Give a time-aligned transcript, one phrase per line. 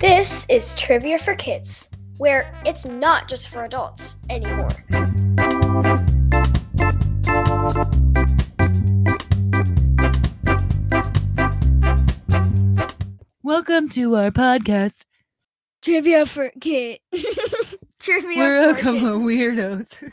[0.00, 1.88] This is Trivia for Kids,
[2.18, 4.68] where it's not just for adults anymore.
[13.42, 15.04] Welcome to our podcast.
[15.82, 17.00] Trivia for Kids.
[18.04, 19.88] Trivia We're a couple of weirdos.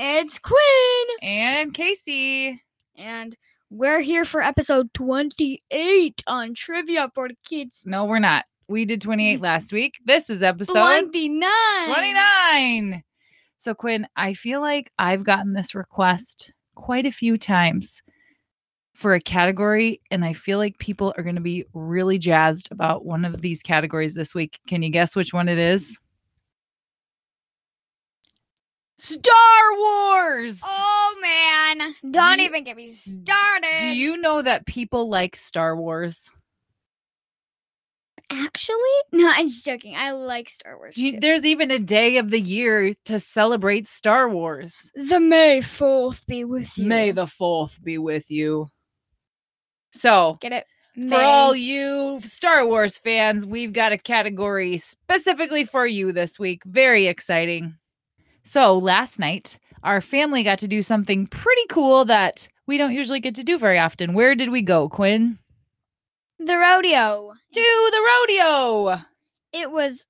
[0.00, 2.62] It's Quinn, And Casey.
[2.96, 3.36] and
[3.70, 7.82] we're here for episode 28 on Trivia for the Kids.
[7.84, 8.44] No, we're not.
[8.68, 9.94] We did 28 last week.
[10.04, 11.50] This is episode 29.
[11.88, 13.02] 29.
[13.56, 18.00] So, Quinn, I feel like I've gotten this request quite a few times
[18.94, 23.04] for a category, and I feel like people are going to be really jazzed about
[23.04, 24.60] one of these categories this week.
[24.68, 25.98] Can you guess which one it is?
[28.98, 30.58] Star Wars.
[30.62, 33.78] Oh man, don't Do even get me started.
[33.80, 36.30] Do you know that people like Star Wars?
[38.30, 38.76] actually?
[39.10, 39.94] No, I'm just joking.
[39.96, 41.20] I like Star Wars You- too.
[41.20, 44.90] there's even a day of the year to celebrate Star Wars.
[44.94, 46.86] The May 4th be with you.
[46.86, 48.68] May the 4th be with you.
[49.94, 50.66] So, Get it?
[51.08, 56.62] for all you Star Wars fans, we've got a category specifically for you this week.
[56.66, 57.76] Very exciting.
[58.48, 63.20] So, last night, our family got to do something pretty cool that we don't usually
[63.20, 64.14] get to do very often.
[64.14, 65.38] Where did we go, Quinn?
[66.38, 67.34] the rodeo.
[67.52, 69.02] To the rodeo.
[69.52, 70.06] It was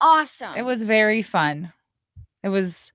[0.00, 0.56] awesome.
[0.56, 1.72] It was very fun.
[2.42, 2.90] It was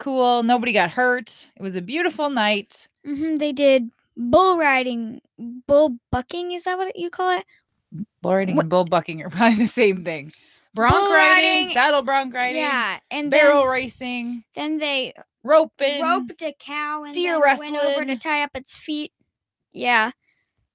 [0.00, 0.42] cool.
[0.42, 1.48] Nobody got hurt.
[1.56, 2.88] It was a beautiful night.
[3.04, 5.20] hmm They did bull riding,
[5.68, 6.50] bull bucking.
[6.50, 7.44] Is that what you call it?
[8.22, 10.32] Bull riding Wha- and bull bucking are probably the same thing.
[10.74, 15.12] Bronc Bull riding, riding- saddle bronc riding, Yeah, and barrel then, racing, then they
[15.42, 16.00] roping.
[16.02, 19.12] roped a cow and steer then went over to tie up its feet.
[19.72, 20.12] Yeah,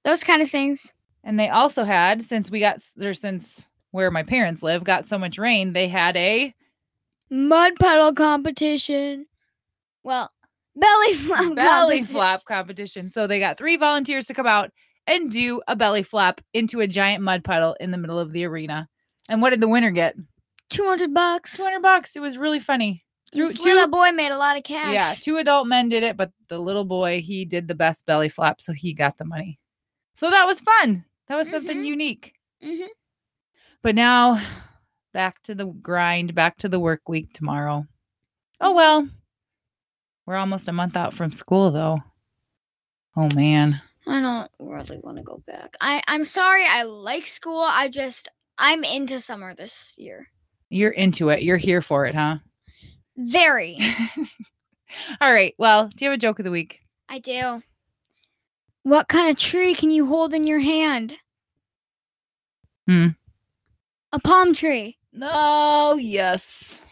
[0.04, 0.92] those kind of things.
[1.24, 5.18] And they also had, since we got there, since where my parents live, got so
[5.18, 6.54] much rain, they had a
[7.30, 9.26] Mud puddle competition.
[10.04, 10.30] Well,
[10.76, 11.54] belly flap.
[11.54, 11.56] belly
[11.98, 12.06] competition.
[12.06, 13.10] flap competition.
[13.10, 14.70] So they got three volunteers to come out
[15.08, 18.44] and do a belly flap into a giant mud puddle in the middle of the
[18.44, 18.88] arena.
[19.28, 20.14] And what did the winner get?
[20.70, 21.56] Two hundred bucks.
[21.56, 22.16] 200 bucks.
[22.16, 23.04] It was really funny.
[23.32, 24.92] Through This two, little boy made a lot of cash.
[24.92, 28.28] yeah, two adult men did it, but the little boy, he did the best belly
[28.28, 29.58] flap, so he got the money.
[30.14, 31.04] So that was fun.
[31.28, 31.86] That was something Mhm.
[31.86, 32.34] unique.
[32.62, 32.86] Mhm.
[33.82, 34.40] But now
[35.12, 37.86] back to the grind, back to the work week tomorrow.
[38.60, 39.08] Oh well.
[40.24, 41.98] We're almost a month out from school though.
[43.16, 43.80] Oh man.
[44.06, 45.76] I don't really want to go back.
[45.80, 46.64] I I'm sorry.
[46.64, 47.60] I like school.
[47.60, 48.28] I just
[48.58, 50.28] I'm into summer this year.
[50.70, 51.42] You're into it.
[51.42, 52.38] You're here for it, huh?
[53.16, 53.78] Very.
[55.20, 55.54] All right.
[55.58, 56.80] Well, do you have a joke of the week?
[57.08, 57.62] I do.
[58.82, 61.14] What kind of tree can you hold in your hand?
[62.86, 63.08] Hmm.
[64.12, 64.96] A palm tree.
[65.20, 66.82] Oh, yes.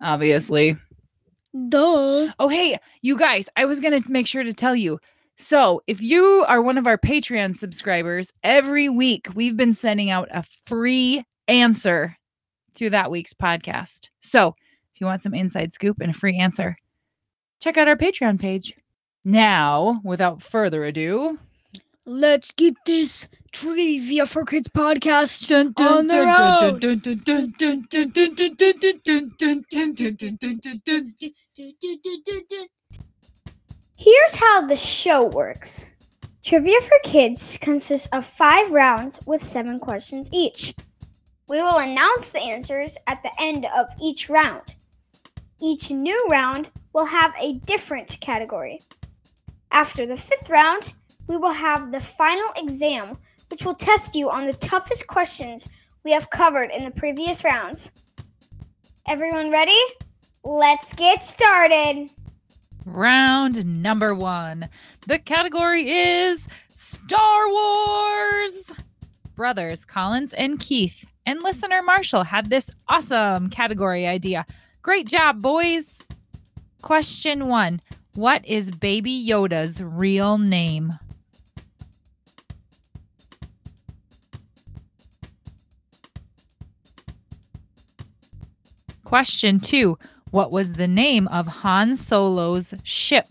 [0.00, 0.76] Obviously.
[1.68, 2.32] Duh.
[2.38, 4.98] Oh, hey, you guys, I was going to make sure to tell you.
[5.36, 10.28] So, if you are one of our Patreon subscribers, every week we've been sending out
[10.30, 12.16] a free answer
[12.74, 14.10] to that week's podcast.
[14.20, 14.54] So,
[14.94, 16.76] if you want some inside scoop and a free answer,
[17.60, 18.74] check out our Patreon page.
[19.24, 21.38] Now, without further ado,
[22.04, 26.82] Let's get this trivia for kids podcast on the road.
[33.96, 35.90] Here's how the show works
[36.42, 40.74] Trivia for Kids consists of five rounds with seven questions each.
[41.48, 44.76] We will announce the answers at the end of each round.
[45.60, 48.80] Each new round will have a different category.
[49.70, 50.94] After the fifth round,
[51.28, 53.18] we will have the final exam,
[53.50, 55.68] which will test you on the toughest questions
[56.04, 57.92] we have covered in the previous rounds.
[59.06, 59.78] Everyone ready?
[60.42, 62.10] Let's get started.
[62.84, 64.68] Round number one.
[65.06, 68.72] The category is Star Wars.
[69.34, 74.44] Brothers Collins and Keith and listener Marshall had this awesome category idea.
[74.82, 76.00] Great job, boys.
[76.82, 77.80] Question one
[78.14, 80.92] What is Baby Yoda's real name?
[89.04, 89.98] Question two
[90.32, 93.26] What was the name of Han Solo's ship?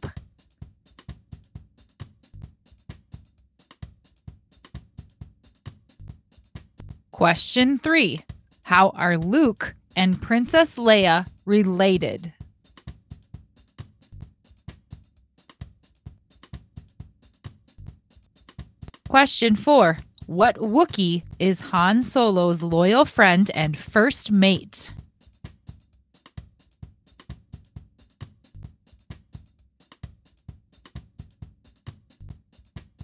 [7.09, 8.21] Question three
[8.62, 12.33] How are Luke and Princess Leia related?
[19.09, 19.97] Question four
[20.27, 24.94] What Wookiee is Han Solo's loyal friend and first mate?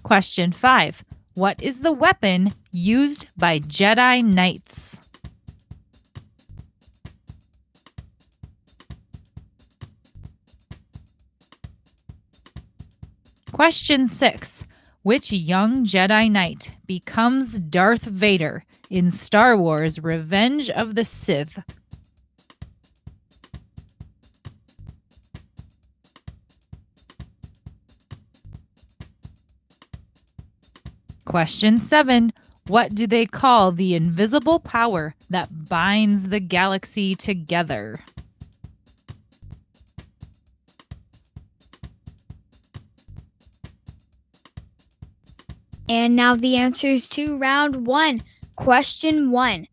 [0.08, 4.98] Question five What is the weapon used by Jedi Knights?
[13.52, 14.66] Question six
[15.02, 21.58] Which young Jedi Knight becomes Darth Vader in Star Wars Revenge of the Sith?
[31.28, 32.32] Question seven
[32.68, 38.02] What do they call the invisible power that binds the galaxy together?
[45.86, 48.22] And now the answers to round one.
[48.56, 49.66] Question one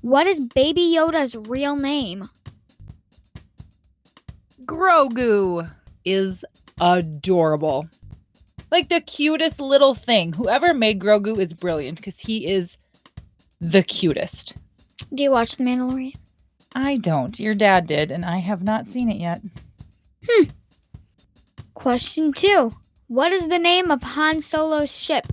[0.00, 2.28] What is Baby Yoda's real name?
[4.64, 5.70] Grogu
[6.04, 6.44] is
[6.80, 7.88] adorable.
[8.70, 10.34] Like the cutest little thing.
[10.34, 12.76] Whoever made Grogu is brilliant because he is
[13.60, 14.54] the cutest.
[15.14, 16.14] Do you watch The Mandalorian?
[16.74, 17.38] I don't.
[17.40, 19.40] Your dad did, and I have not seen it yet.
[20.28, 20.44] Hmm.
[21.74, 22.72] Question two
[23.06, 25.26] What is the name of Han Solo's ship?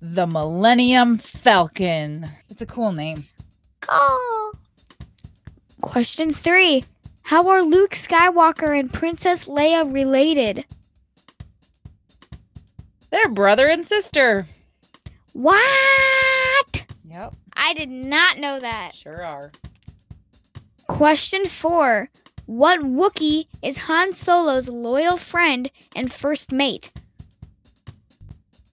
[0.00, 2.30] The Millennium Falcon.
[2.50, 3.26] It's a cool name.
[3.88, 4.52] Oh.
[5.80, 6.84] Question three
[7.22, 10.66] How are Luke Skywalker and Princess Leia related?
[13.14, 14.48] They're brother and sister.
[15.34, 16.84] What?
[17.08, 18.96] Yep, I did not know that.
[18.96, 19.52] sure are.
[20.88, 22.10] Question four
[22.46, 26.90] What Wookiee is Han Solo's loyal friend and first mate?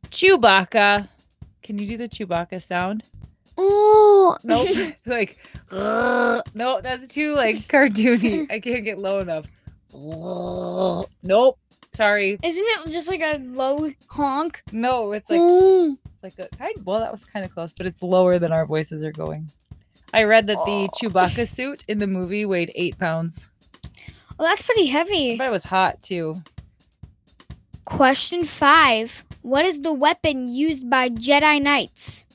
[0.09, 1.07] Chewbacca.
[1.61, 3.03] Can you do the Chewbacca sound?
[3.59, 4.69] Oh, Nope.
[5.05, 5.37] like,
[5.71, 8.51] "Ugh." no, that's too like cartoony.
[8.51, 9.51] I can't get low enough.
[9.93, 11.07] Ugh.
[11.21, 11.59] Nope.
[12.01, 12.39] Sorry.
[12.41, 14.63] Isn't it just like a low honk?
[14.71, 15.95] No, it's like oh.
[16.23, 16.73] like a kind.
[16.83, 19.51] Well, that was kind of close, but it's lower than our voices are going.
[20.11, 20.87] I read that the Oh.
[20.99, 23.49] Chewbacca suit in the movie weighed eight pounds,
[24.39, 25.37] Well, that's pretty heavy.
[25.37, 26.37] but it was hot too.
[27.85, 32.25] Question five What is the weapon used by Jedi Knights?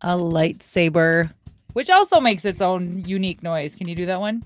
[0.00, 1.32] A lightsaber,
[1.74, 3.76] which also makes its own unique noise.
[3.76, 4.42] Can you do that one?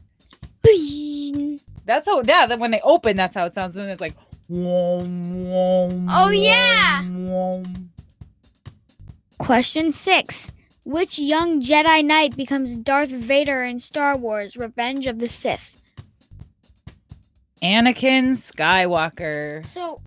[1.87, 2.23] That's how.
[2.25, 3.75] Yeah, that when they open, that's how it sounds.
[3.77, 4.15] And it's like.
[4.51, 7.05] Oh, yeah.
[9.39, 10.53] Question six
[10.85, 15.83] Which young Jedi Knight becomes Darth Vader in Star Wars Revenge of the Sith?
[17.63, 19.65] Anakin Skywalker.
[19.73, 20.01] So,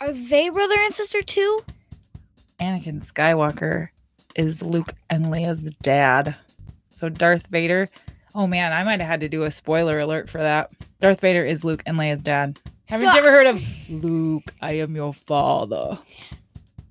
[0.00, 1.62] are they brother and sister too?
[2.60, 3.88] Anakin Skywalker
[4.36, 6.36] is Luke and Leia's dad.
[6.90, 7.88] So Darth Vader.
[8.38, 10.70] Oh man, I might have had to do a spoiler alert for that.
[11.00, 12.58] Darth Vader is Luke and Leia's dad.
[12.86, 15.98] Haven't So- you ever heard of Luke, I am your father?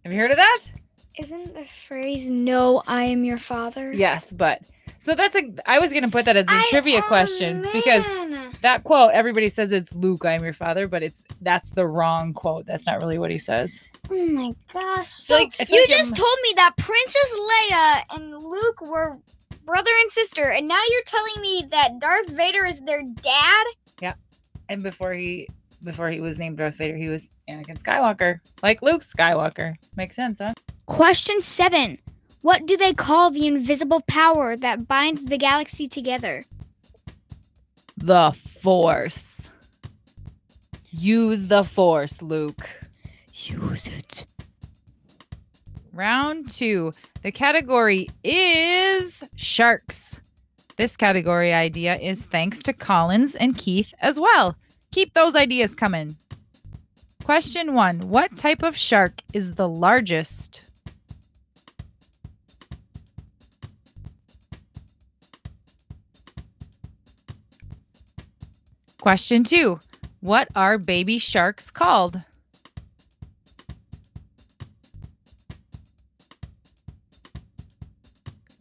[0.04, 0.60] Have you heard of that?
[1.20, 3.94] Isn't the phrase "No, I am your father"?
[3.94, 4.64] Yes, but
[5.00, 8.04] so that's a I was gonna put that as a I- trivia oh, question because
[8.64, 12.34] that quote everybody says it's Luke, I am your father, but it's that's the wrong
[12.34, 12.66] quote.
[12.66, 13.80] That's not really what he says.
[14.10, 15.10] Oh my gosh!
[15.12, 19.18] So, So like, you like just I'm- told me that Princess Leia and Luke were
[19.66, 23.66] brother and sister, and now you're telling me that Darth Vader is their dad?
[24.02, 24.14] Yeah.
[24.70, 25.48] And before he
[25.84, 28.40] before he was named Darth Vader, he was Anakin Skywalker.
[28.64, 29.76] Like Luke Skywalker.
[29.96, 30.54] Makes sense, huh?
[30.86, 31.98] Question seven:
[32.42, 36.44] What do they call the invisible power that binds the galaxy together?
[37.98, 38.32] The
[38.62, 39.52] Force.
[40.92, 42.70] Use the Force, Luke.
[43.34, 44.26] Use it.
[45.96, 46.92] Round two.
[47.24, 50.20] The category is sharks.
[50.76, 54.58] This category idea is thanks to Collins and Keith as well.
[54.92, 56.18] Keep those ideas coming.
[57.24, 60.70] Question one What type of shark is the largest?
[69.00, 69.80] Question two
[70.20, 72.22] What are baby sharks called?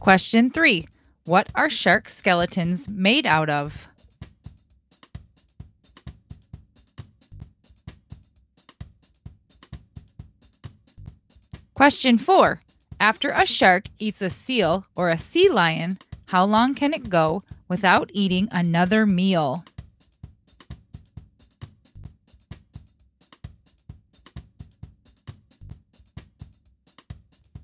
[0.05, 0.87] Question three
[1.23, 3.87] What are shark skeletons made out of?
[11.73, 12.61] Question four
[12.99, 17.41] After a shark eats a seal or a sea lion, how long can it go
[17.67, 19.65] without eating another meal?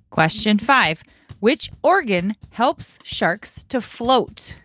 [0.10, 1.04] Question five
[1.42, 4.58] Which organ helps sharks to float?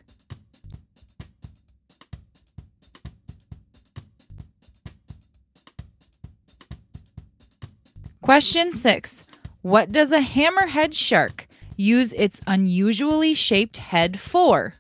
[8.21, 9.27] Question six
[9.63, 14.75] What does a hammerhead shark use its unusually shaped head for?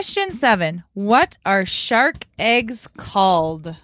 [0.00, 3.76] Question seven What are shark eggs called?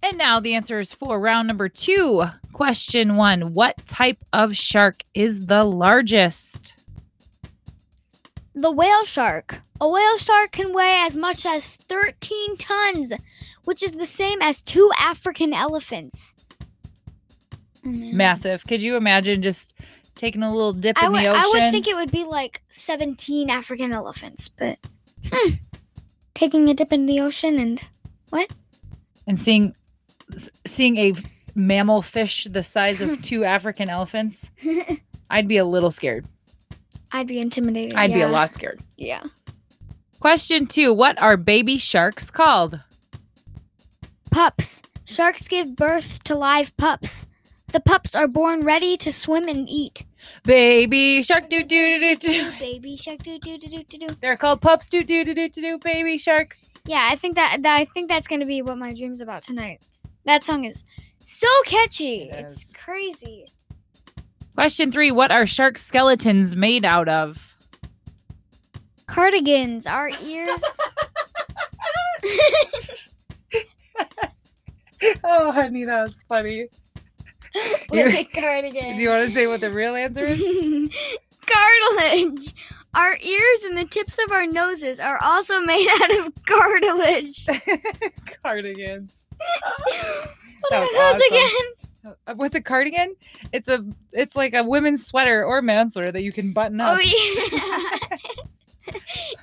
[0.00, 2.22] And now the answer is for round number two.
[2.52, 6.86] Question one What type of shark is the largest?
[8.54, 9.60] The whale shark.
[9.80, 13.12] A whale shark can weigh as much as 13 tons,
[13.64, 16.45] which is the same as two African elephants.
[17.86, 18.64] Massive.
[18.64, 19.74] Could you imagine just
[20.14, 21.40] taking a little dip I in would, the ocean?
[21.40, 24.78] I would think it would be like 17 African elephants, but
[25.30, 25.54] hmm.
[26.34, 27.80] taking a dip in the ocean and
[28.30, 28.52] what?
[29.26, 29.74] and seeing
[30.34, 31.12] s- seeing a
[31.54, 34.50] mammal fish the size of two African elephants,
[35.30, 36.26] I'd be a little scared.
[37.12, 37.94] I'd be intimidated.
[37.94, 38.32] I'd be a yeah.
[38.32, 38.80] lot scared.
[38.96, 39.24] Yeah.
[40.20, 42.80] Question two What are baby sharks called?
[44.30, 44.82] Pups.
[45.04, 47.26] Sharks give birth to live pups.
[47.72, 50.04] The pups are born ready to swim and eat.
[50.44, 52.52] Baby shark doo doo doo doo doo.
[52.58, 54.16] Baby shark doo doo doo doo doo.
[54.20, 55.78] They're called pups doo doo doo doo doo doo.
[55.78, 56.58] Baby sharks.
[56.86, 59.86] Yeah, I think that, that I think that's gonna be what my dream's about tonight.
[60.24, 60.84] That song is
[61.18, 62.30] so catchy.
[62.30, 63.46] It it's crazy.
[64.54, 67.56] Question three What are shark skeletons made out of?
[69.06, 70.60] Cardigans, our ears.
[75.24, 76.68] oh, honey, that was funny.
[78.34, 78.96] Cardigan.
[78.96, 80.40] Do you want to say what the real answer is?
[81.46, 82.54] cartilage.
[82.94, 87.46] Our ears and the tips of our noses are also made out of cartilage.
[88.42, 89.16] Cardigans.
[89.36, 91.20] what are those awesome.
[91.30, 92.16] again?
[92.26, 93.14] Uh, What's a cardigan?
[93.52, 96.98] It's a it's like a women's sweater or man's sweater that you can button up.
[96.98, 98.18] Oh yeah.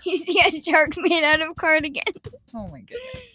[0.03, 2.03] you see a shark made out of cardigan.
[2.55, 3.32] Oh my goodness.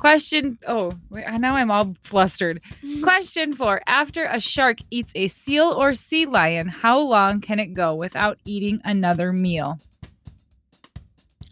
[0.00, 0.58] Question.
[0.66, 2.60] Oh, wait, now I'm all flustered.
[3.02, 3.80] Question four.
[3.86, 8.38] After a shark eats a seal or sea lion, how long can it go without
[8.44, 9.78] eating another meal?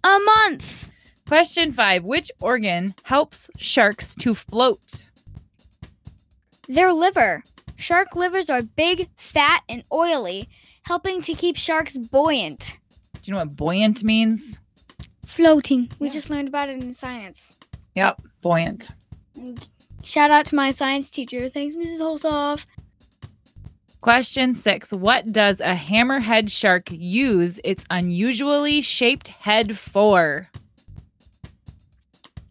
[0.05, 0.91] A month.
[1.29, 2.05] Question five.
[2.05, 5.07] Which organ helps sharks to float?
[6.69, 7.43] Their liver.
[7.77, 10.49] Shark livers are big, fat, and oily,
[10.83, 12.77] helping to keep sharks buoyant.
[13.15, 14.61] Do you know what buoyant means?
[15.27, 15.91] Floating.
[15.99, 16.13] We Yeah.
[16.13, 17.57] just learned about it in science.
[17.95, 18.89] Yep, buoyant.
[20.03, 21.49] Shout out to my science teacher.
[21.49, 22.01] Thanks, Mrs.
[22.01, 22.65] Holsoff.
[24.01, 24.93] Question six.
[24.93, 30.49] What does a hammerhead shark use its unusually shaped head for?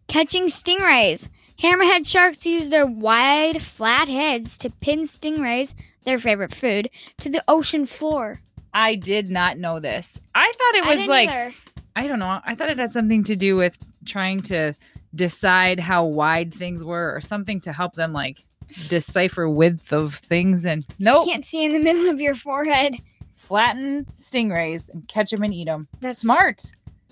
[0.08, 1.28] Catching stingrays.
[1.62, 7.44] Hammerhead sharks use their wide, flat heads to pin stingrays, their favorite food, to the
[7.48, 8.38] ocean floor.
[8.74, 10.18] I did not know this.
[10.34, 11.54] I thought it I was didn't like either.
[11.94, 12.40] I don't know.
[12.44, 14.72] I thought it had something to do with trying to
[15.14, 18.40] decide how wide things were or something to help them like
[18.88, 21.28] decipher width of things and nope.
[21.28, 22.96] can't see in the middle of your forehead.
[23.34, 25.88] Flatten stingrays and catch them and eat them.
[26.00, 26.62] That's Smart.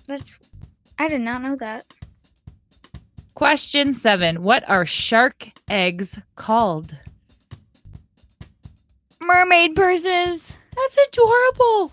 [0.07, 0.38] That's.
[0.99, 1.85] I did not know that.
[3.35, 4.42] Question 7.
[4.42, 6.95] What are shark eggs called?
[9.21, 10.57] Mermaid purses.
[10.76, 11.92] That's adorable.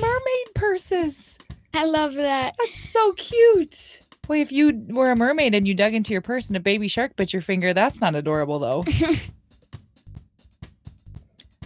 [0.00, 1.38] Mermaid purses.
[1.74, 2.54] I love that.
[2.58, 4.00] That's so cute.
[4.28, 6.86] Boy, if you were a mermaid and you dug into your purse and a baby
[6.86, 8.84] shark bit your finger, that's not adorable though.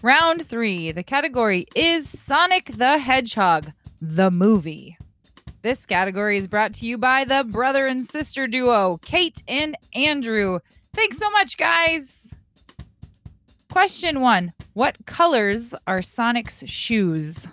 [0.02, 0.92] Round three.
[0.92, 4.97] The category is Sonic the Hedgehog, the movie.
[5.62, 10.61] This category is brought to you by the brother and sister duo, Kate and Andrew.
[10.95, 12.33] Thanks so much, guys.
[13.73, 17.49] Question one What colors are Sonic's shoes?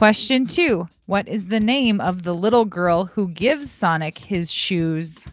[0.00, 5.28] Question two What is the name of the little girl who gives Sonic his shoes?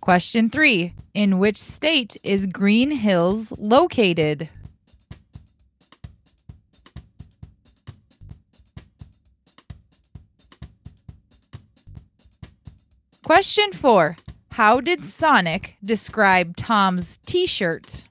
[0.00, 4.50] Question three In which state is Green Hills located?
[13.22, 14.16] Question four
[14.56, 18.04] How did Sonic describe Tom's t shirt?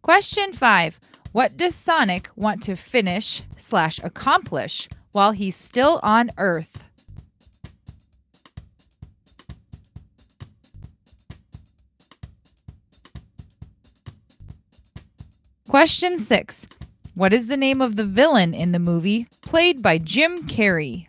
[0.00, 1.00] Question five
[1.32, 6.84] What does Sonic want to finish slash accomplish while he's still on Earth?
[15.66, 16.68] Question six
[17.14, 21.08] What is the name of the villain in the movie played by Jim Carrey?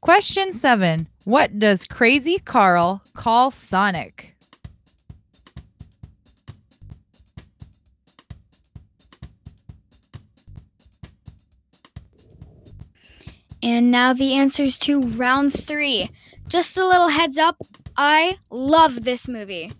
[0.00, 4.36] Question seven What does Crazy Carl call Sonic?
[13.60, 16.08] And now the answers to round three.
[16.48, 17.56] Just a little heads up
[18.00, 19.72] I love this movie.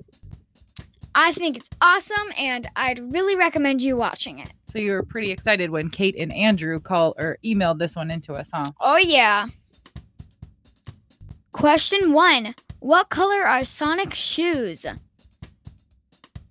[1.15, 4.51] I think it's awesome, and I'd really recommend you watching it.
[4.71, 8.33] So you were pretty excited when Kate and Andrew called or emailed this one into
[8.33, 8.73] us, huh?
[8.81, 9.47] Oh, yeah.
[11.53, 14.85] Question one What color are Sonic's shoes?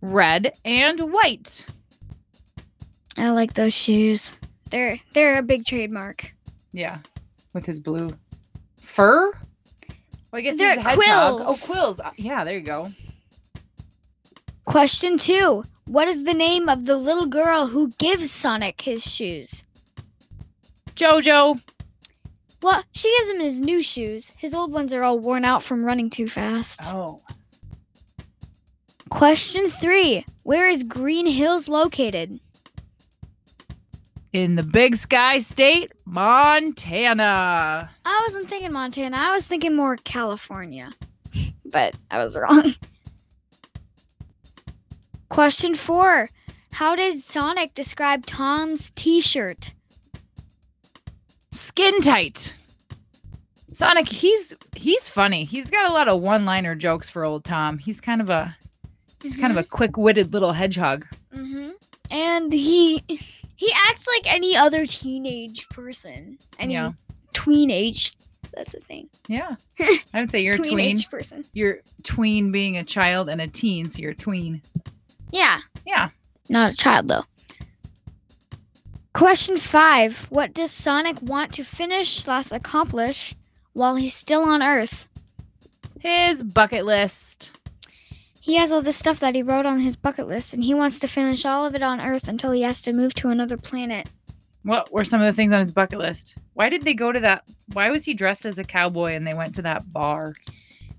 [0.01, 1.65] Red and white.
[3.17, 4.31] I like those shoes.
[4.69, 6.31] They're they're a big trademark.
[6.71, 6.99] Yeah,
[7.53, 8.09] with his blue
[8.81, 9.33] fur.
[10.31, 11.35] Well, I guess They're he's a hedgehog.
[11.37, 11.41] quills.
[11.63, 11.99] Oh, quills.
[11.99, 12.89] Uh, Yeah, there you go.
[14.65, 19.63] Question two What is the name of the little girl who gives Sonic his shoes?
[20.95, 21.61] Jojo.
[22.61, 24.31] Well, she gives him his new shoes.
[24.37, 26.79] His old ones are all worn out from running too fast.
[26.85, 27.21] Oh.
[29.09, 32.39] Question three Where is Green Hills located?
[34.33, 37.89] In the Big Sky State, Montana.
[38.05, 40.91] I wasn't thinking Montana, I was thinking more California.
[41.65, 42.75] but I was wrong.
[45.29, 46.29] Question four
[46.73, 49.71] How did Sonic describe Tom's t shirt?
[51.51, 52.53] Skin tight.
[53.73, 55.43] Sonic, he's he's funny.
[55.43, 57.77] He's got a lot of one-liner jokes for old Tom.
[57.77, 58.55] He's kind of a
[59.21, 61.05] he's kind of a quick-witted little hedgehog.
[61.33, 61.69] Mm-hmm.
[62.09, 63.03] And he
[63.57, 66.37] he acts like any other teenage person.
[66.57, 66.93] Any Yeah.
[67.33, 68.13] tween age.
[68.55, 69.09] That's the thing.
[69.27, 69.55] Yeah.
[70.13, 71.43] I would say you're a tween person.
[71.53, 74.61] You're tween being a child and a teen, so you're a tween.
[75.31, 75.59] Yeah.
[75.85, 76.09] Yeah.
[76.49, 77.25] Not a child though.
[79.13, 80.27] Question five.
[80.29, 83.33] What does Sonic want to finish slash accomplish
[83.73, 85.09] while he's still on Earth?
[85.99, 87.51] His bucket list.
[88.47, 90.99] He has all this stuff that he wrote on his bucket list, and he wants
[90.99, 94.09] to finish all of it on Earth until he has to move to another planet.
[94.63, 96.33] What were some of the things on his bucket list?
[96.53, 97.43] Why did they go to that?
[97.73, 100.33] Why was he dressed as a cowboy and they went to that bar?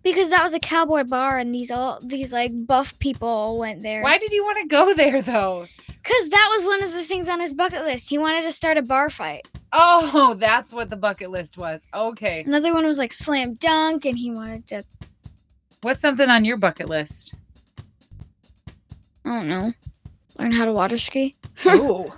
[0.02, 3.82] Because that was a cowboy bar, and these all these like buff people all went
[3.82, 4.02] there.
[4.02, 5.64] Why did he want to go there though?
[5.86, 8.10] Because that was one of the things on his bucket list.
[8.10, 9.48] He wanted to start a bar fight.
[9.72, 11.86] Oh, that's what the bucket list was.
[11.94, 12.42] Okay.
[12.46, 14.84] Another one was like slam dunk, and he wanted to,
[15.82, 17.34] What's something on your bucket list?
[19.24, 19.72] I don't know,
[20.38, 21.34] learn how to water ski.
[21.66, 22.08] Ooh.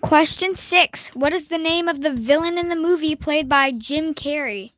[0.00, 4.14] Question six What is the name of the villain in the movie played by Jim
[4.14, 4.72] Carrey,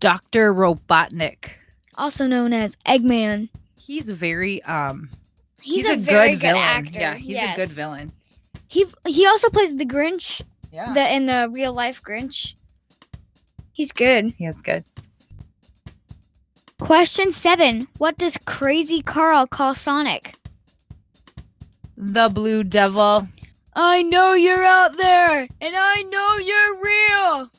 [0.00, 0.52] Dr.
[0.54, 1.50] Robotnik.
[1.98, 3.50] also known as Eggman?
[3.80, 5.10] He's very um
[5.62, 6.56] He's, he's, a, very good, villain.
[6.62, 6.98] actor.
[6.98, 8.12] Yeah, he's a good villain.
[8.66, 10.40] He he also plays the Grinch,
[10.72, 10.94] Yeah.
[10.94, 12.54] the in the real life Grinch.
[13.72, 14.32] He's good.
[14.36, 14.84] he is good.
[16.80, 20.34] Question seven What does Crazy Carl call Sonic?
[21.96, 23.28] The Blue Devil.
[23.74, 27.50] I know you're out there, and I know you're real.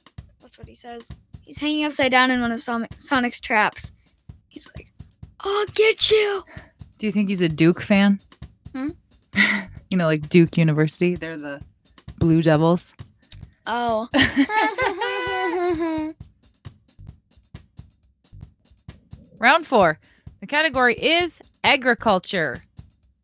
[0.41, 1.07] That's what he says.
[1.41, 2.61] He's hanging upside down in one of
[2.97, 3.91] Sonic's traps.
[4.47, 4.87] He's like,
[5.39, 6.43] I'll get you.
[6.97, 8.19] Do you think he's a Duke fan?
[8.75, 8.89] Hmm?
[9.89, 11.15] you know, like Duke University.
[11.15, 11.61] They're the
[12.17, 12.93] Blue Devils.
[13.65, 14.07] Oh.
[19.39, 19.99] Round four.
[20.39, 22.63] The category is agriculture.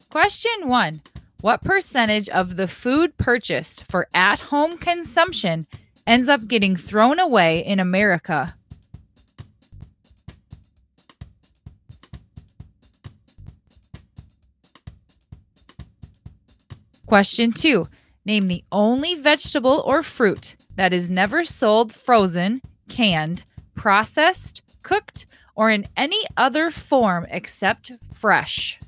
[0.10, 1.02] Question one
[1.42, 5.68] What percentage of the food purchased for at home consumption
[6.06, 8.56] ends up getting thrown away in America?
[17.06, 17.88] Question two
[18.28, 25.70] Name the only vegetable or fruit that is never sold frozen, canned, processed, cooked, or
[25.70, 28.80] in any other form except fresh.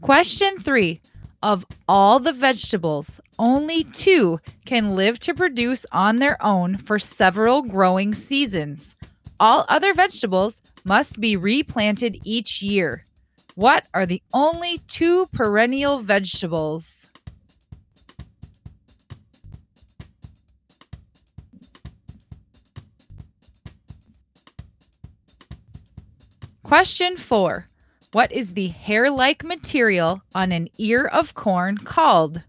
[0.00, 1.00] Question three
[1.40, 7.62] Of all the vegetables, only two can live to produce on their own for several
[7.62, 8.96] growing seasons.
[9.42, 13.06] All other vegetables must be replanted each year.
[13.56, 17.10] What are the only two perennial vegetables?
[26.62, 27.68] Question four
[28.12, 32.42] What is the hair like material on an ear of corn called?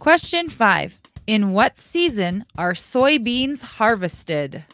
[0.00, 4.64] Question five In what season are soybeans harvested?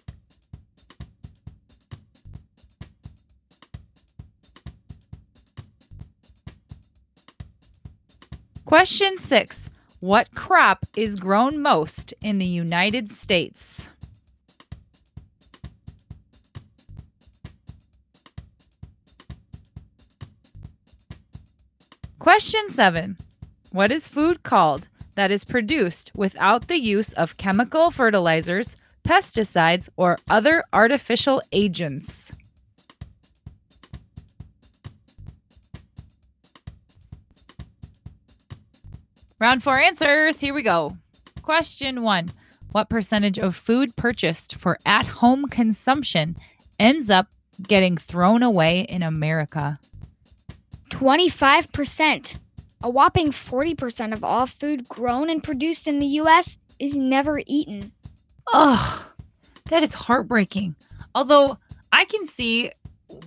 [8.64, 13.88] Question six What crop is grown most in the United States?
[22.20, 23.16] Question seven
[23.72, 24.86] What is food called
[25.16, 28.76] that is produced without the use of chemical fertilizers,
[29.06, 32.32] pesticides, or other artificial agents?
[39.38, 40.40] Round four answers.
[40.40, 40.96] Here we go.
[41.42, 42.30] Question one
[42.72, 46.36] What percentage of food purchased for at home consumption
[46.78, 47.28] ends up
[47.62, 49.78] getting thrown away in America?
[50.90, 52.38] 25%.
[52.86, 57.90] A whopping 40% of all food grown and produced in the US is never eaten.
[58.54, 59.02] Ugh,
[59.70, 60.76] that is heartbreaking.
[61.12, 61.58] Although
[61.90, 62.70] I can see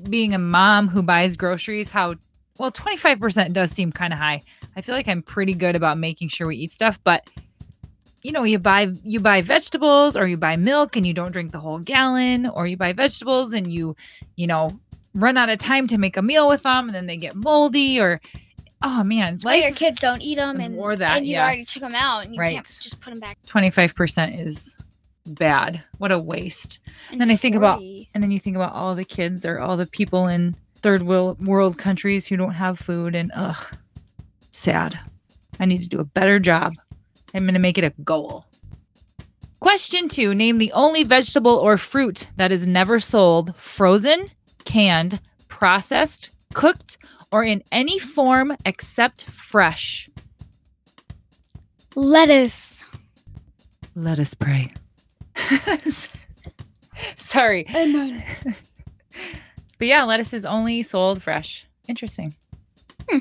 [0.09, 2.15] being a mom who buys groceries how,
[2.57, 4.39] well, 25% does seem kind of high.
[4.77, 7.29] I feel like I'm pretty good about making sure we eat stuff, but
[8.23, 11.51] you know, you buy you buy vegetables or you buy milk and you don't drink
[11.51, 13.97] the whole gallon or you buy vegetables and you,
[14.37, 14.79] you know,
[15.13, 17.99] run out of time to make a meal with them and then they get moldy
[17.99, 18.21] or
[18.81, 21.37] oh man, oh, Like life your kids don't eat them and, Or that, and you
[21.37, 22.55] already took them out and you Right.
[22.55, 23.37] can't just put them back.
[23.47, 24.77] 25% is
[25.27, 25.83] bad.
[25.97, 26.79] What a waste.
[27.11, 27.81] And Then I think about-
[28.13, 31.45] And then you think about all the kids or all the people in third world
[31.45, 33.75] world countries who don't have food and ugh,
[34.51, 34.97] sad.
[35.59, 36.73] I need to do a better job.
[37.33, 38.45] I'm going to make it a goal.
[39.59, 44.27] Question 2, name the only vegetable or fruit that is never sold frozen,
[44.63, 46.97] canned, processed, cooked,
[47.31, 50.09] or in any form except fresh.
[51.95, 52.83] lettuce.
[53.95, 54.71] Let us pray.
[57.15, 57.65] Sorry.
[59.77, 61.65] But yeah, lettuce is only sold fresh.
[61.87, 62.35] Interesting.
[63.09, 63.19] Hmm.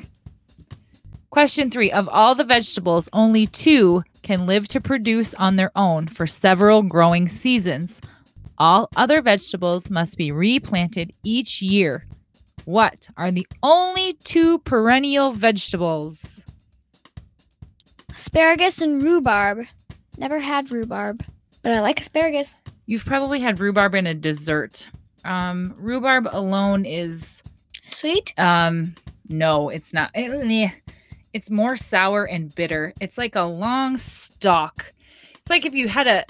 [1.29, 6.07] Question three Of all the vegetables, only two can live to produce on their own
[6.07, 8.01] for several growing seasons.
[8.57, 12.05] All other vegetables must be replanted each year.
[12.69, 16.45] What are the only two perennial vegetables?
[18.13, 19.65] Asparagus and rhubarb.
[20.19, 21.25] Never had rhubarb,
[21.63, 22.53] but I like asparagus.
[22.85, 24.87] You've probably had rhubarb in a dessert.
[25.25, 27.41] Um, rhubarb alone is
[27.87, 28.35] Sweet.
[28.37, 28.93] Um,
[29.29, 30.11] no, it's not.
[30.13, 30.69] Eh.
[31.33, 32.93] It's more sour and bitter.
[33.01, 34.93] It's like a long stalk.
[35.39, 36.23] It's like if you had a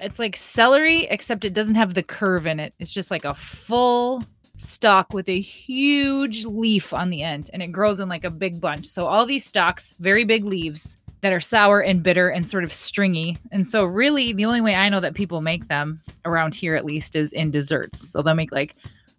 [0.00, 2.74] it's like celery except it doesn't have the curve in it.
[2.80, 4.24] It's just like a full
[4.56, 8.60] stalk with a huge leaf on the end and it grows in like a big
[8.60, 8.86] bunch.
[8.86, 12.72] So all these stalks, very big leaves that are sour and bitter and sort of
[12.72, 13.36] stringy.
[13.50, 16.84] And so really the only way I know that people make them around here at
[16.84, 18.10] least is in desserts.
[18.10, 18.74] So they'll make like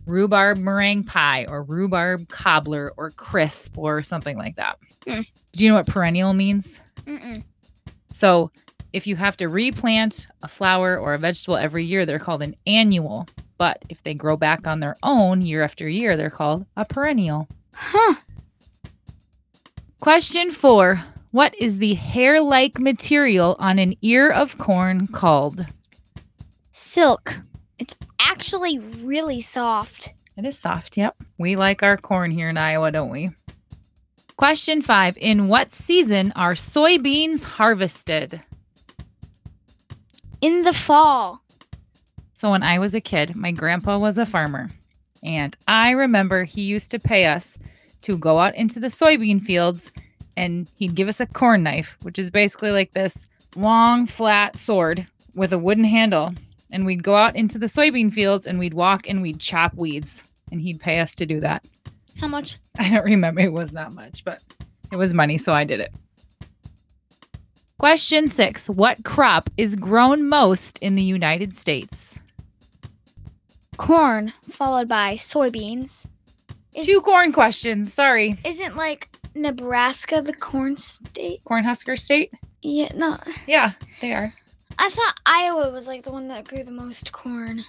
[0.06, 4.78] rhubarb meringue pie or rhubarb cobbler or crisp or something like that.
[5.08, 5.22] Hmm.
[5.54, 6.82] Do you know what perennial means?
[7.06, 7.44] Mm-mm.
[8.14, 8.52] So
[8.94, 12.56] if you have to replant a flower or a vegetable every year, they're called an
[12.66, 13.28] annual.
[13.58, 17.48] But if they grow back on their own year after year, they're called a perennial.
[17.74, 18.16] Huh.
[20.00, 25.66] Question four What is the hair like material on an ear of corn called?
[26.72, 27.40] Silk.
[27.80, 30.14] It's actually really soft.
[30.38, 31.16] It is soft, yep.
[31.38, 33.32] We like our corn here in Iowa, don't we?
[34.38, 38.42] Question five In what season are soybeans harvested?
[40.42, 41.45] In the fall.
[42.46, 44.70] So, when I was a kid, my grandpa was a farmer.
[45.24, 47.58] And I remember he used to pay us
[48.02, 49.92] to go out into the soybean fields
[50.38, 55.08] and he'd give us a corn knife, which is basically like this long, flat sword
[55.34, 56.36] with a wooden handle.
[56.72, 60.24] And we'd go out into the soybean fields and we'd walk and we'd chop weeds.
[60.52, 61.68] And he'd pay us to do that.
[62.22, 62.60] How much?
[62.78, 63.42] I don't remember.
[63.42, 64.44] It was not much, but
[64.92, 65.92] it was money, so I did it.
[67.80, 72.20] Question six What crop is grown most in the United States?
[73.78, 76.06] Corn, followed by soybeans.
[76.74, 77.94] Is, Two corn questions.
[77.94, 78.38] Sorry.
[78.46, 81.42] Isn't like Nebraska the corn state?
[81.46, 82.32] Cornhusker State?
[82.62, 83.18] Yeah, no.
[83.48, 84.34] Yeah, they are.
[84.78, 87.64] I thought Iowa was like the one that grew the most corn.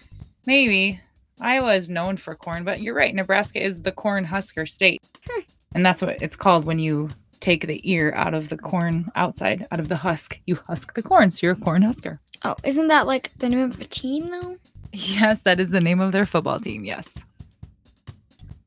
[0.46, 1.00] Maybe.
[1.40, 3.14] Iowa is known for corn, but you're right.
[3.14, 5.00] Nebraska is the corn husker state.
[5.28, 5.40] Hmm.
[5.74, 9.66] And that's what it's called when you take the ear out of the corn outside,
[9.70, 10.40] out of the husk.
[10.46, 12.20] You husk the corn, so you're a corn husker.
[12.44, 14.56] Oh, isn't that like the name of a team though?
[14.92, 16.84] Yes, that is the name of their football team.
[16.84, 17.08] Yes.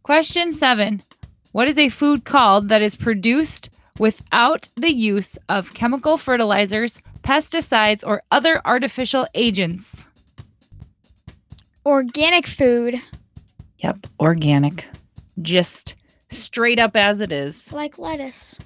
[0.03, 1.01] Question seven
[1.51, 8.03] What is a food called that is produced without the use of chemical fertilizers, pesticides,
[8.05, 10.05] or other artificial agents?
[11.85, 13.01] Organic food,
[13.79, 14.85] Yep, organic.
[15.41, 15.95] Just
[16.29, 17.71] straight up as it is.
[17.71, 18.59] like lettuce.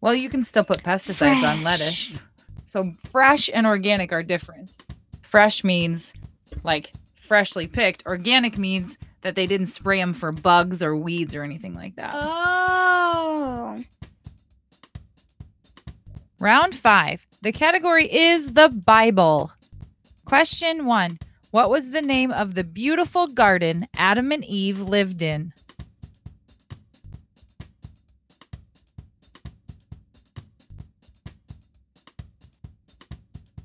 [0.00, 2.20] Well, you can still put pesticides on lettuce.
[2.66, 4.74] So fresh and organic are different.
[5.22, 6.12] Fresh means
[6.62, 8.04] like freshly picked.
[8.06, 12.12] Organic means that they didn't spray them for bugs or weeds or anything like that.
[12.14, 13.78] Oh.
[16.40, 17.26] Round five.
[17.42, 19.52] The category is the Bible.
[20.24, 21.18] Question one
[21.50, 25.52] What was the name of the beautiful garden Adam and Eve lived in?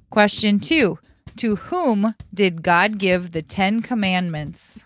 [0.10, 1.00] Question two
[1.43, 4.86] To whom did God give the Ten Commandments?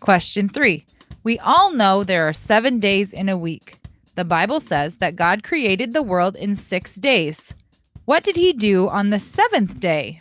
[0.00, 0.84] Question three.
[1.22, 3.78] We all know there are seven days in a week.
[4.14, 7.54] The Bible says that God created the world in six days.
[8.04, 10.20] What did he do on the seventh day?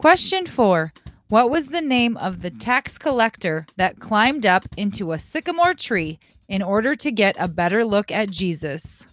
[0.00, 0.94] Question four.
[1.28, 6.18] What was the name of the tax collector that climbed up into a sycamore tree
[6.48, 9.06] in order to get a better look at Jesus?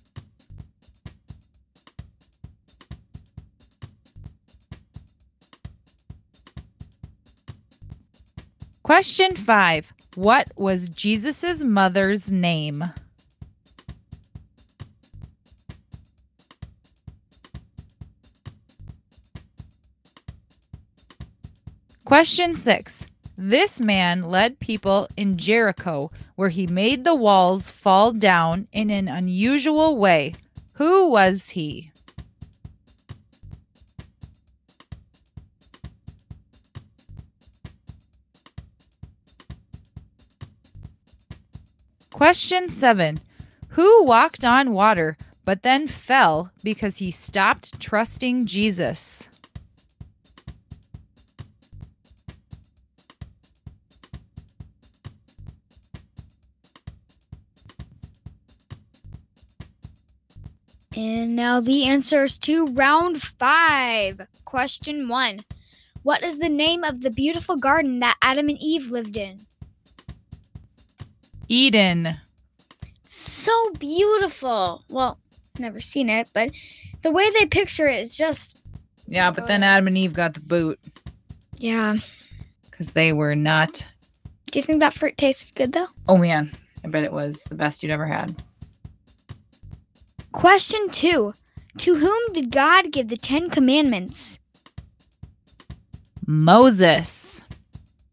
[8.82, 9.92] Question five.
[10.16, 12.94] What was Jesus' mother's name?
[22.08, 23.06] Question six.
[23.38, 29.10] This man led people in Jericho where he made the walls fall down in an
[29.10, 30.34] unusual way.
[30.76, 31.92] Who was he?
[42.14, 43.20] Question seven.
[43.72, 49.28] Who walked on water but then fell because he stopped trusting Jesus?
[61.38, 64.20] Now the answers to round five.
[64.44, 65.40] Question one
[66.04, 69.40] What is the name of the beautiful garden that Adam and Eve lived in?
[71.48, 72.16] Eden.
[73.06, 74.84] So beautiful.
[74.90, 75.20] Well,
[75.60, 76.52] never seen it, but
[77.04, 78.64] the way they picture it is just.
[79.08, 80.80] Yeah, but then Adam and Eve got the boot
[81.58, 81.96] Yeah.
[82.70, 83.88] because they were not.
[84.52, 85.88] Do you think that fruit tasted good though?
[86.08, 86.52] Oh man,
[86.84, 88.36] I bet it was the best you'd ever had.
[90.38, 91.34] Question two
[91.80, 94.38] To whom did God give the Ten Commandments?
[96.28, 97.44] Moses.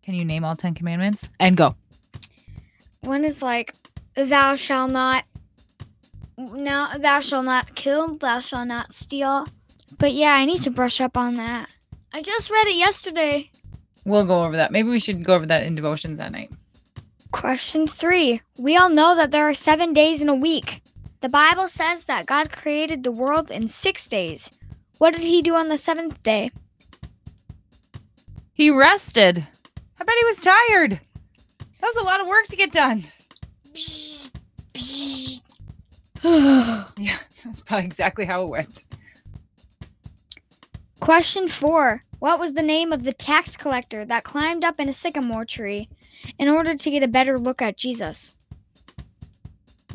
[0.03, 1.29] Can you name all 10 commandments?
[1.39, 1.75] And go.
[3.03, 3.75] One is like,
[4.15, 5.25] Thou shalt not.
[6.39, 9.47] No, thou shalt not kill, thou shalt not steal.
[9.99, 11.69] But yeah, I need to brush up on that.
[12.15, 13.51] I just read it yesterday.
[14.07, 14.73] We'll go over that.
[14.73, 16.51] Maybe we should go over that in devotions that night.
[17.33, 18.41] Question three.
[18.59, 20.81] We all know that there are seven days in a week.
[21.25, 24.51] The Bible says that God created the world in six days.
[24.99, 26.51] What did he do on the seventh day?
[28.53, 29.39] He rested.
[29.99, 31.01] I bet he was tired.
[31.81, 33.05] That was a lot of work to get done.
[36.99, 38.85] Yeah, that's probably exactly how it went.
[41.01, 42.03] Question four.
[42.19, 45.89] What was the name of the tax collector that climbed up in a sycamore tree
[46.39, 48.37] in order to get a better look at Jesus?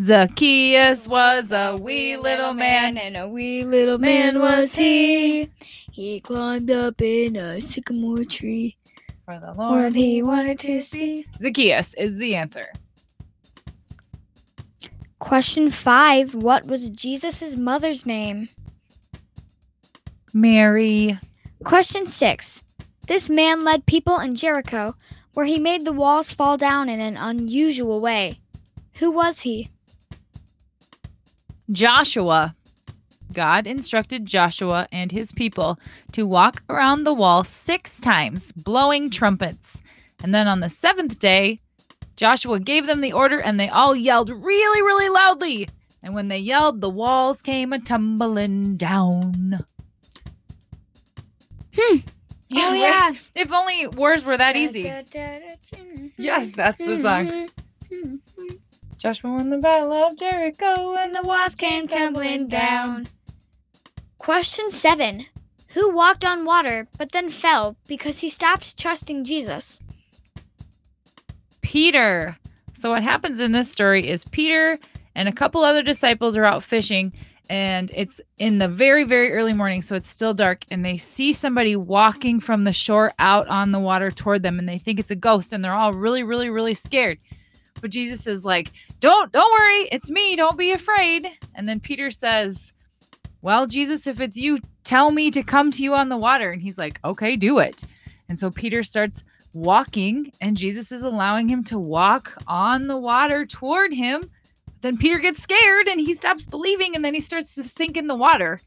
[0.01, 2.97] Zacchaeus was a wee little man.
[2.97, 5.49] and a wee little man was he.
[5.91, 8.77] He climbed up in a sycamore tree.
[9.25, 9.93] For the Lord.
[9.93, 11.25] he wanted to see.
[11.41, 12.67] Zacchaeus is the answer.
[15.19, 16.33] Question five.
[16.33, 18.47] What was Jesus' mother's name?
[20.33, 21.19] Mary.
[21.65, 22.63] Question six.
[23.07, 24.95] This man led people in Jericho
[25.33, 28.39] where he made the walls fall down in an unusual way.
[28.95, 29.69] Who was he?
[31.71, 32.55] Joshua.
[33.31, 35.79] God instructed Joshua and his people
[36.13, 39.81] to walk around the wall six times, blowing trumpets.
[40.23, 41.59] And then on the seventh day,
[42.15, 45.69] Joshua gave them the order and they all yelled really, really loudly.
[46.01, 49.59] And when they yelled, the walls came a tumbling down.
[51.77, 51.97] Hmm.
[52.49, 52.79] Yeah, oh, right?
[52.79, 53.11] yeah.
[53.35, 54.81] If only wars were that easy.
[56.17, 57.49] Yes, that's the song.
[57.89, 58.55] Hmm, hmm, hmm,
[58.99, 63.07] Joshua won the battle of Jericho and the walls came tumbling down.
[64.17, 65.25] Question seven.
[65.69, 69.79] Who walked on water but then fell because he stopped trusting Jesus?
[71.61, 72.37] Peter.
[72.73, 74.77] So what happens in this story is Peter
[75.15, 77.13] and a couple other disciples are out fishing
[77.49, 81.31] and it's in the very very early morning so it's still dark and they see
[81.31, 85.09] somebody walking from the shore out on the water toward them and they think it's
[85.09, 87.17] a ghost and they're all really really really scared.
[87.81, 90.35] But Jesus is like, "Don't don't worry, it's me.
[90.35, 92.73] Don't be afraid." And then Peter says,
[93.41, 96.61] "Well, Jesus, if it's you, tell me to come to you on the water." And
[96.61, 97.83] he's like, "Okay, do it."
[98.27, 103.45] And so Peter starts walking and Jesus is allowing him to walk on the water
[103.45, 104.23] toward him.
[104.81, 108.07] Then Peter gets scared and he stops believing and then he starts to sink in
[108.07, 108.61] the water.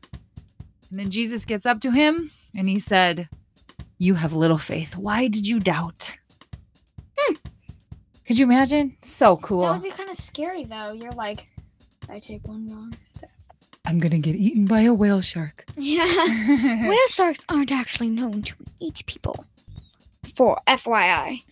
[0.90, 3.29] And then Jesus gets up to him and he said,
[3.98, 4.96] You have little faith.
[4.96, 6.12] Why did you doubt?
[8.33, 8.97] Could you imagine?
[9.03, 9.61] So cool.
[9.61, 10.92] That would be kind of scary, though.
[10.92, 11.49] You're like,
[12.09, 13.29] I take one wrong step.
[13.85, 15.66] I'm going to get eaten by a whale shark.
[15.77, 16.07] Yeah.
[16.88, 19.45] Whale sharks aren't actually known to eat people.
[20.35, 21.42] For FYI.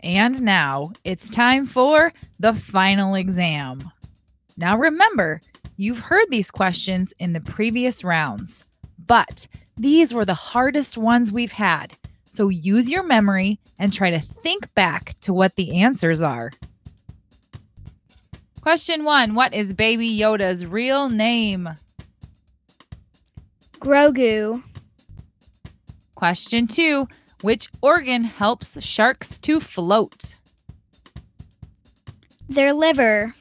[0.00, 3.88] And now it's time for the final exam.
[4.56, 5.40] Now remember,
[5.76, 11.52] you've heard these questions in the previous rounds, but these were the hardest ones we've
[11.52, 11.96] had.
[12.32, 16.52] So use your memory and try to think back to what the answers are.
[18.60, 21.70] Question one What is Baby Yoda's real name?
[23.80, 24.62] Grogu.
[26.14, 27.08] Question two
[27.40, 30.36] Which organ helps sharks to float?
[32.48, 33.34] Their liver.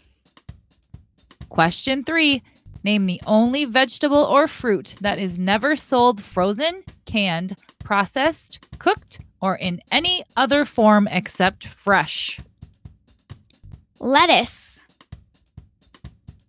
[1.50, 2.42] Question three
[2.84, 9.56] Name the only vegetable or fruit that is never sold frozen, canned, processed, cooked, or
[9.56, 12.40] in any other form except fresh.
[14.00, 14.80] Lettuce.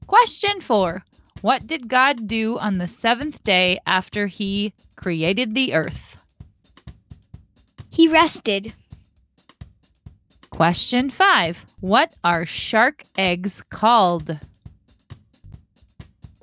[0.06, 1.04] Question four
[1.40, 6.24] What did God do on the seventh day after he created the earth?
[7.88, 8.72] He rested.
[10.50, 14.38] Question five What are shark eggs called?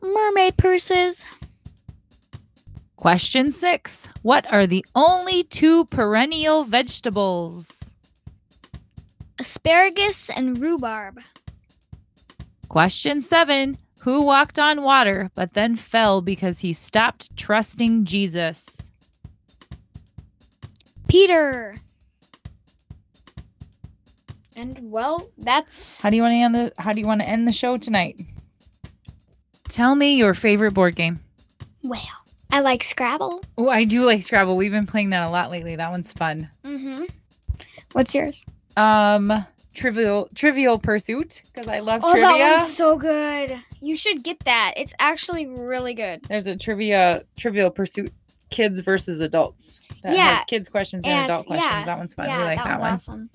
[0.01, 1.25] Mermaid purses.
[2.95, 7.93] Question six What are the only two perennial vegetables?
[9.39, 11.19] Asparagus and rhubarb.
[12.69, 18.91] Question seven Who walked on water but then fell because he stopped trusting Jesus?
[21.07, 21.75] Peter.
[24.55, 27.29] And well, that's How do you want to end the How do you want to
[27.29, 28.19] end the show tonight?
[29.69, 31.19] Tell me your favorite board game.
[31.83, 32.01] well.
[32.49, 33.43] I like Scrabble.
[33.57, 34.55] Oh, I do like Scrabble.
[34.55, 35.75] We've been playing that a lot lately.
[35.75, 36.49] That one's fun.
[36.63, 37.03] Mm-hmm.
[37.91, 38.45] What's yours?
[38.77, 39.33] Um,
[39.73, 42.29] Trivial Trivial Pursuit because I love Oh, trivia.
[42.29, 43.61] that one's so good.
[43.81, 44.75] You should get that.
[44.77, 46.23] It's actually really good.
[46.23, 48.13] There's a trivia Trivial Pursuit
[48.49, 49.81] kids versus adults.
[50.03, 50.35] That Yeah.
[50.37, 51.69] has kids questions and Yes, adult questions.
[51.69, 52.27] yeah, That one's fun.
[52.27, 52.93] yeah, we like that, one's one.
[52.93, 53.29] awesome.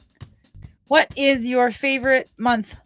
[0.89, 2.81] What is your favorite month?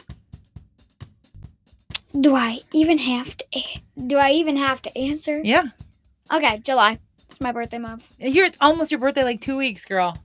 [2.21, 3.45] Do I even have to?
[4.07, 5.41] Do I even have to answer?
[5.45, 5.65] Yeah.
[6.33, 6.99] Okay, July.
[7.31, 8.15] It's my birthday month.
[8.19, 10.17] You're it's almost your birthday, like two weeks, girl.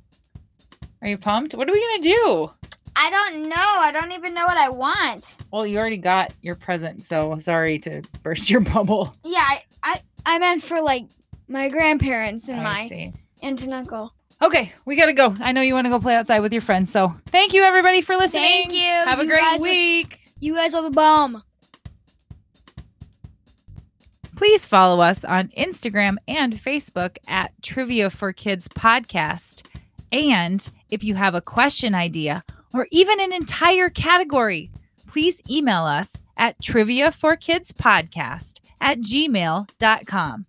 [1.01, 1.53] Are you pumped?
[1.55, 2.51] What are we gonna do?
[2.95, 3.55] I don't know.
[3.55, 5.35] I don't even know what I want.
[5.51, 9.13] Well, you already got your present, so sorry to burst your bubble.
[9.23, 11.05] Yeah, I I, I meant for like
[11.47, 13.13] my grandparents and I my see.
[13.43, 14.13] aunt and uncle.
[14.41, 15.35] Okay, we gotta go.
[15.39, 18.01] I know you want to go play outside with your friends, so thank you everybody
[18.01, 18.43] for listening.
[18.43, 18.81] Thank you.
[18.81, 20.19] Have a You great guys are- week.
[20.39, 21.43] You guys are the bomb.
[24.41, 29.67] Please follow us on Instagram and Facebook at Trivia for Kids Podcast.
[30.11, 34.71] And if you have a question idea or even an entire category,
[35.05, 40.47] please email us at trivia for kids podcast at gmail.com.